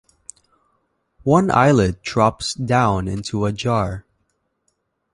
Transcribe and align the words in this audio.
One 1.25 1.51
eyelid 1.51 2.01
drops 2.01 2.55
down 2.55 3.07
into 3.07 3.45
a 3.45 3.51
jar. 3.51 4.03